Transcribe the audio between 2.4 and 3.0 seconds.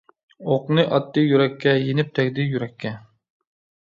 يۈرەككە.